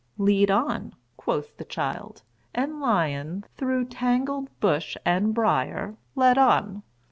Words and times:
"Lead 0.17 0.49
on," 0.49 0.95
quoth 1.15 1.55
the 1.57 1.63
child; 1.63 2.23
and 2.55 2.79
Lion, 2.81 3.45
through 3.55 3.85
tangled 3.85 4.49
bush 4.59 4.97
and 5.05 5.31
briar, 5.31 5.95
led 6.15 6.39
on. 6.39 6.81